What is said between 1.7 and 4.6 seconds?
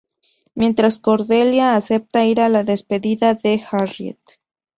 acepta ir a la despedida de Harriet.